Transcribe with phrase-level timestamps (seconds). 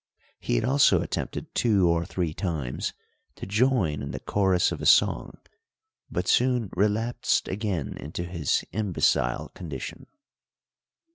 [0.39, 2.93] He had also attempted two or three times
[3.35, 5.37] to join in the chorus of a song,
[6.09, 10.07] but soon relapsed again into his imbecile condition.